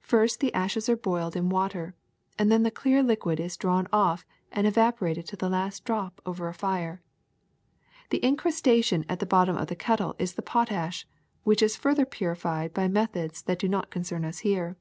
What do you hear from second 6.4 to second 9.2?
a fire. The incrus tation at